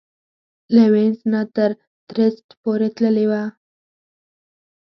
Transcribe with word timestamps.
له 0.75 0.83
وینس 0.93 1.19
نه 1.31 1.41
تر 1.55 1.69
ترېسټ 2.07 2.45
پورې 2.61 2.89
تللې 2.97 3.25
وه. 3.31 3.43